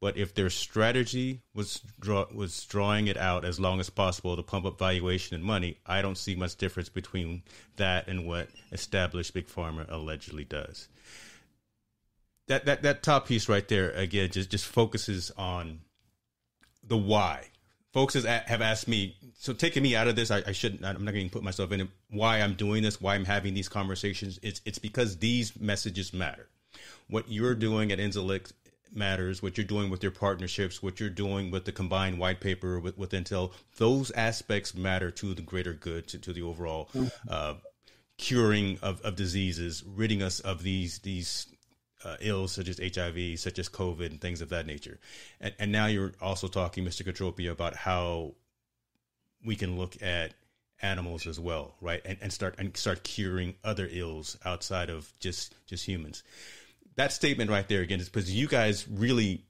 [0.00, 4.42] but if their strategy was draw, was drawing it out as long as possible to
[4.42, 7.42] pump up valuation and money, I don't see much difference between
[7.76, 10.88] that and what established big pharma allegedly does.
[12.48, 15.80] That that that top piece right there again just just focuses on
[16.82, 17.48] the why
[17.92, 21.04] folks has, have asked me, so taking me out of this, I, I shouldn't, I'm
[21.04, 21.88] not going to put myself in it.
[22.10, 26.48] Why I'm doing this, why I'm having these conversations, it's, it's because these messages matter.
[27.08, 28.52] What you're doing at Enzolytics
[28.92, 32.78] matters, what you're doing with your partnerships, what you're doing with the combined white paper
[32.78, 36.88] with, with Intel, those aspects matter to the greater good, to, to the overall
[37.28, 37.54] uh,
[38.16, 41.46] curing of, of diseases, ridding us of these these
[42.04, 44.98] uh, ills such as HIV, such as COVID, and things of that nature.
[45.40, 47.02] And, and now you're also talking, Mr.
[47.02, 48.34] Cotropia, about how
[49.44, 50.34] we can look at
[50.80, 52.00] animals as well, right?
[52.04, 56.22] And, and start and start curing other ills outside of just just humans.
[56.96, 59.44] That statement right there again is because you guys really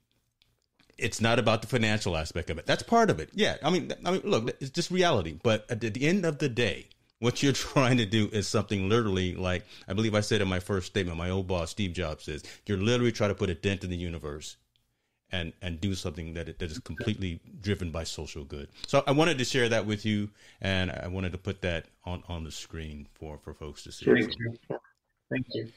[0.97, 2.65] it's not about the financial aspect of it.
[2.65, 3.29] That's part of it.
[3.33, 3.57] Yeah.
[3.63, 5.37] I mean I mean look, it's just reality.
[5.41, 6.89] But at the end of the day,
[7.19, 10.59] what you're trying to do is something literally like I believe I said in my
[10.59, 13.83] first statement, my old boss Steve Jobs says, you're literally trying to put a dent
[13.83, 14.57] in the universe
[15.31, 18.69] and and do something that that is completely driven by social good.
[18.87, 20.29] So I wanted to share that with you,
[20.61, 24.05] and I wanted to put that on on the screen for for folks to see.
[24.05, 24.57] Thank you.
[25.29, 25.71] Thank you.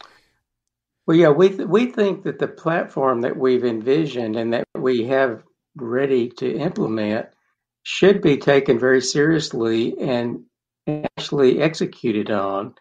[1.07, 5.07] Well, yeah, we th- we think that the platform that we've envisioned and that we
[5.07, 5.43] have
[5.77, 7.27] ready to implement
[7.83, 10.45] should be taken very seriously and
[10.87, 12.75] actually executed on,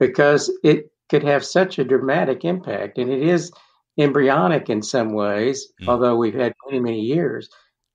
[0.00, 3.52] because it could have such a dramatic impact, and it is
[3.98, 5.88] embryonic in some ways, mm.
[5.88, 7.48] although we've had many, many years.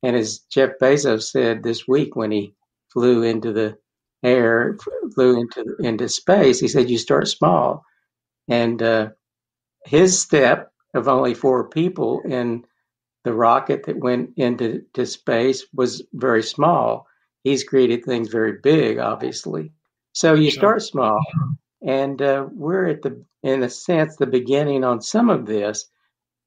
[0.04, 2.54] And as Jeff Bezos said this week when he
[2.94, 3.78] flew into the
[4.24, 4.78] air,
[5.14, 7.84] flew into into space, he said, "You start small."
[8.48, 9.10] And uh,
[9.86, 12.66] his step of only four people in
[13.24, 17.09] the rocket that went into to space was very small.
[17.44, 19.72] He's created things very big, obviously.
[20.14, 21.22] So you start small,
[21.82, 25.86] and uh, we're at the, in a sense, the beginning on some of this,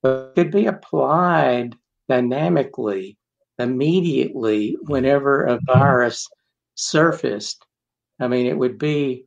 [0.03, 1.77] but could be applied
[2.09, 3.17] dynamically,
[3.59, 6.29] immediately, whenever a virus
[6.75, 7.65] surfaced.
[8.21, 9.27] I mean, it would be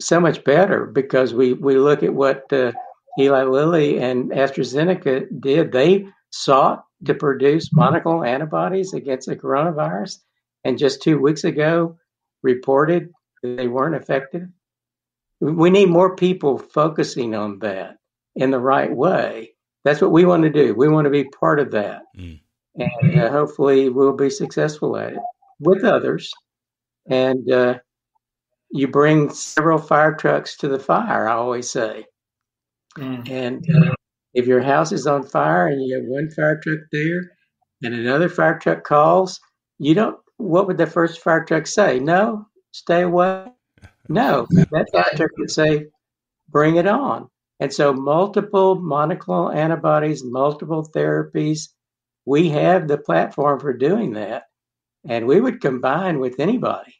[0.00, 2.72] so much better because we, we look at what uh,
[3.18, 5.72] Eli Lilly and AstraZeneca did.
[5.72, 10.18] They sought to produce monoclonal antibodies against the coronavirus,
[10.64, 11.96] and just two weeks ago
[12.42, 13.10] reported
[13.42, 14.48] they weren't effective.
[15.40, 17.98] We need more people focusing on that
[18.34, 19.52] in the right way.
[19.84, 20.74] That's what we want to do.
[20.74, 22.02] We want to be part of that.
[22.16, 22.40] Mm.
[22.76, 25.18] And uh, hopefully we'll be successful at it
[25.60, 26.30] with others.
[27.08, 27.78] And uh,
[28.70, 32.04] you bring several fire trucks to the fire, I always say.
[32.96, 33.30] Mm.
[33.30, 33.94] And uh,
[34.34, 37.30] if your house is on fire and you have one fire truck there
[37.82, 39.40] and another fire truck calls,
[39.78, 42.00] you don't, what would the first fire truck say?
[42.00, 43.46] No, stay away.
[44.08, 45.86] No, that fire truck would say,
[46.48, 47.28] bring it on.
[47.60, 51.68] And so, multiple monoclonal antibodies, multiple therapies,
[52.24, 54.44] we have the platform for doing that.
[55.08, 56.94] And we would combine with anybody.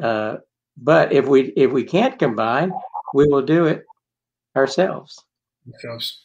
[0.00, 0.36] Uh,
[0.76, 2.72] but if we if we can't combine,
[3.12, 3.84] we will do it
[4.56, 5.22] ourselves.
[5.72, 6.20] Ourselves.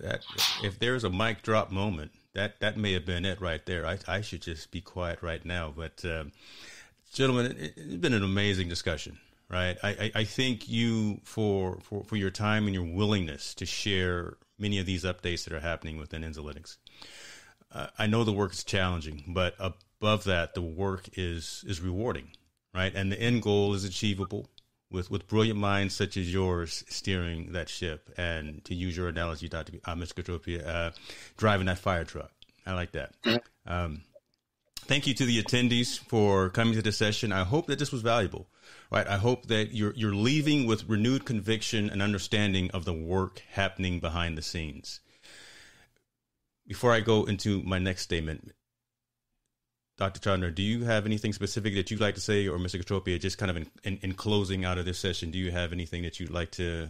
[0.00, 0.24] That
[0.62, 3.86] if there's a mic drop moment, that that may have been it right there.
[3.86, 5.72] I I should just be quiet right now.
[5.76, 6.32] But um,
[7.12, 9.18] gentlemen, it, it's been an amazing discussion
[9.50, 9.78] right?
[9.82, 14.78] I, I, think you for, for for your time and your willingness to share many
[14.78, 16.76] of these updates that are happening within Enzolytics.
[17.72, 22.30] Uh, I know the work is challenging, but above that, the work is is rewarding,
[22.74, 22.94] right?
[22.94, 24.48] And the end goal is achievable
[24.90, 28.10] with with brilliant minds such as yours steering that ship.
[28.16, 29.74] And to use your analogy, Dr.
[29.84, 30.14] Uh, Mr.
[30.14, 30.90] Cotropia, uh,
[31.36, 32.32] driving that fire truck.
[32.66, 33.14] I like that.
[33.66, 34.02] Um,
[34.80, 37.32] thank you to the attendees for coming to the session.
[37.32, 38.48] I hope that this was valuable
[38.90, 39.06] right?
[39.06, 44.00] I hope that you're you're leaving with renewed conviction and understanding of the work happening
[44.00, 45.00] behind the scenes.
[46.66, 48.52] Before I go into my next statement,
[49.98, 50.20] Dr.
[50.20, 52.80] Chandra, do you have anything specific that you'd like to say, or Mr.
[52.80, 55.72] Cotropia, just kind of in, in, in, closing out of this session, do you have
[55.72, 56.88] anything that you'd like to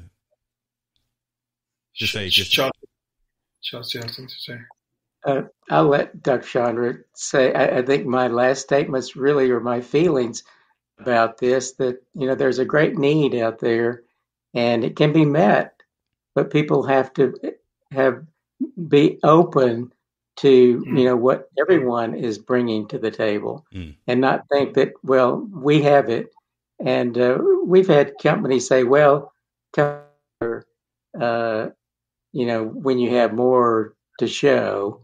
[1.97, 2.29] to say?
[2.29, 4.59] Just Charles, you have to say.
[5.25, 6.47] Uh, I'll let Dr.
[6.47, 7.53] Chandra say.
[7.53, 10.45] I, I, think my last statements really are my feelings
[11.01, 14.03] about this that you know there's a great need out there
[14.55, 15.75] and it can be met
[16.35, 17.35] but people have to
[17.93, 18.25] have
[18.89, 19.93] be open
[20.39, 20.99] to mm.
[20.99, 23.95] you know what everyone is bringing to the table mm.
[24.07, 26.28] and not think that well we have it
[26.84, 29.32] and uh, we've had companies say well
[29.76, 31.66] uh,
[32.32, 35.01] you know when you have more to show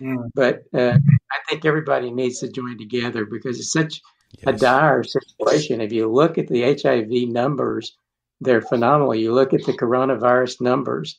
[0.00, 0.30] mm.
[0.34, 0.96] but uh,
[1.32, 4.00] i think everybody needs to join together because it's such
[4.38, 4.54] yes.
[4.54, 5.80] a dire situation.
[5.80, 7.96] If you look at the HIV numbers,
[8.40, 9.14] they're phenomenal.
[9.14, 11.18] You look at the coronavirus numbers,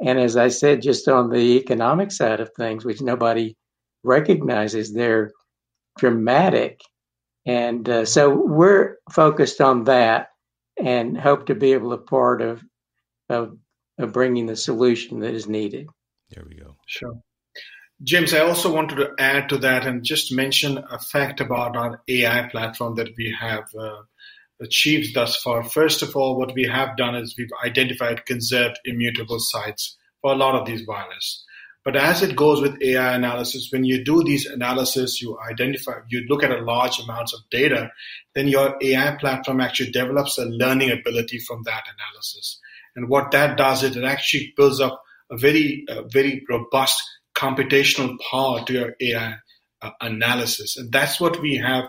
[0.00, 3.56] and as I said, just on the economic side of things, which nobody
[4.04, 5.32] recognizes, they're
[5.98, 6.80] dramatic.
[7.46, 10.28] And uh, so we're focused on that
[10.80, 12.62] and hope to be able to part of,
[13.28, 13.56] of
[13.98, 15.88] of bringing the solution that is needed.
[16.30, 16.76] There we go.
[16.86, 17.20] Sure.
[18.02, 22.00] James, I also wanted to add to that and just mention a fact about our
[22.08, 24.02] AI platform that we have uh,
[24.60, 25.62] achieved thus far.
[25.62, 30.36] First of all, what we have done is we've identified conserved immutable sites for a
[30.36, 31.44] lot of these viruses.
[31.84, 36.26] But as it goes with AI analysis, when you do these analysis, you identify, you
[36.28, 37.90] look at a large amounts of data,
[38.34, 42.60] then your AI platform actually develops a learning ability from that analysis.
[42.94, 47.02] And what that does is it actually builds up a very, uh, very robust
[47.34, 49.36] computational power to your AI
[49.80, 50.76] uh, analysis.
[50.76, 51.84] And that's what we have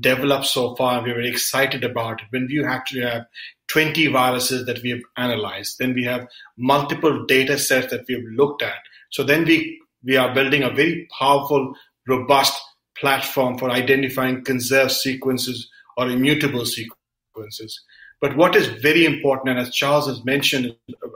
[0.00, 1.02] developed so far.
[1.02, 2.26] We're very excited about it.
[2.30, 3.26] When we actually have
[3.68, 8.24] 20 viruses that we have analyzed, then we have multiple data sets that we have
[8.36, 8.78] looked at.
[9.10, 11.74] So then we, we are building a very powerful,
[12.06, 12.60] robust
[12.98, 17.82] platform for identifying conserved sequences or immutable sequences.
[18.20, 21.08] But what is very important, and as Charles has mentioned uh,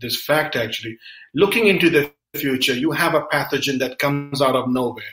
[0.00, 0.98] this fact actually,
[1.34, 5.04] looking into the future, you have a pathogen that comes out of nowhere.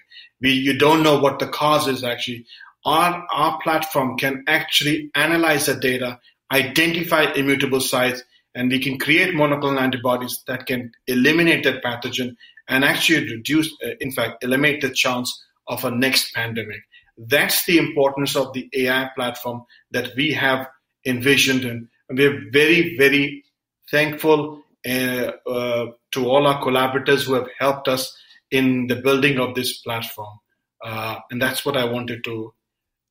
[0.41, 2.45] We, you don't know what the cause is actually.
[2.85, 6.19] Our, our platform can actually analyze the data,
[6.51, 8.23] identify immutable sites,
[8.55, 12.35] and we can create monoclonal antibodies that can eliminate that pathogen
[12.67, 16.81] and actually reduce, uh, in fact, eliminate the chance of a next pandemic.
[17.17, 20.67] That's the importance of the AI platform that we have
[21.05, 23.43] envisioned, and we're very, very
[23.89, 28.15] thankful uh, uh, to all our collaborators who have helped us
[28.51, 30.39] in the building of this platform.
[30.83, 32.53] Uh, and that's what I wanted to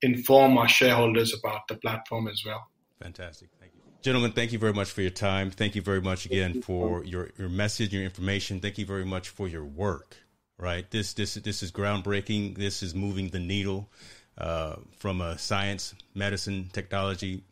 [0.06, 2.68] inform our shareholders about the platform as well.
[3.02, 3.48] Fantastic.
[3.60, 3.80] Thank you.
[4.02, 5.50] Gentlemen, thank you very much for your time.
[5.50, 8.60] Thank you very much again for your, your message, your information.
[8.60, 10.16] Thank you very much for your work.
[10.58, 10.90] Right.
[10.90, 12.56] This this this is groundbreaking.
[12.56, 13.90] This is moving the needle
[14.38, 17.42] uh, from a science, medicine, technology.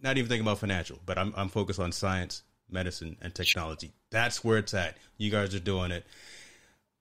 [0.00, 3.90] Not even thinking about financial, but I'm I'm focused on science, medicine, and technology.
[4.12, 4.96] That's where it's at.
[5.18, 6.06] You guys are doing it.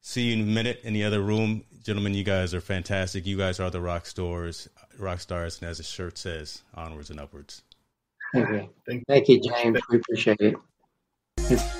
[0.05, 1.63] See you in a minute in the other room.
[1.81, 3.25] Gentlemen, you guys are fantastic.
[3.25, 4.67] You guys are the rock stars,
[4.99, 7.61] rock stars, and as the shirt says, onwards and upwards.
[8.33, 9.79] Thank you, Thank you James.
[9.89, 11.79] We appreciate it.